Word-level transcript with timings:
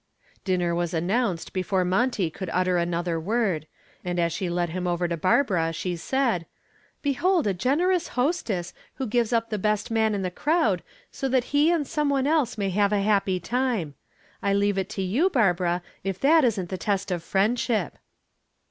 Dinner 0.43 0.73
was 0.73 0.95
announced 0.95 1.53
before 1.53 1.85
Monty 1.85 2.31
could 2.31 2.49
utter 2.53 2.79
another 2.79 3.19
word, 3.19 3.67
and 4.03 4.19
as 4.19 4.33
she 4.33 4.49
led 4.49 4.69
him 4.71 4.87
over 4.87 5.07
to 5.07 5.15
Barbara 5.15 5.71
she 5.73 5.95
said, 5.95 6.47
"Behold 7.03 7.45
a 7.45 7.53
generous 7.53 8.07
hostess 8.17 8.73
who 8.95 9.05
gives 9.05 9.31
up 9.31 9.51
the 9.51 9.59
best 9.59 9.91
man 9.91 10.15
in 10.15 10.23
the 10.23 10.31
crowd 10.31 10.81
so 11.11 11.29
that 11.29 11.43
he 11.53 11.69
and 11.71 11.85
some 11.87 12.09
one 12.09 12.25
else 12.25 12.57
may 12.57 12.71
have 12.71 12.91
a 12.91 13.03
happy 13.03 13.39
time. 13.39 13.93
I 14.41 14.53
leave 14.55 14.79
it 14.79 14.89
to 14.89 15.03
you, 15.03 15.29
Barbara, 15.29 15.83
if 16.03 16.19
that 16.21 16.43
isn't 16.45 16.69
the 16.69 16.79
test 16.79 17.11
of 17.11 17.21
friendship." 17.21 17.99